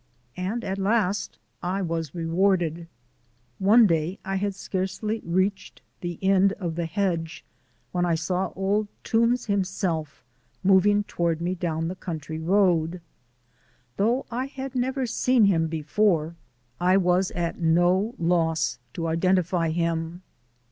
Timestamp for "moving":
10.63-11.03